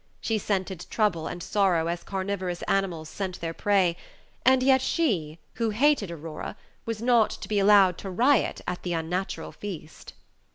[0.19, 3.95] She scented trouble and sorrow as carnivorous animals scent their prey,
[4.43, 8.93] and yet she, who hated Aurora, was not to be allowed to riot at the
[8.93, 10.13] unnatural feast.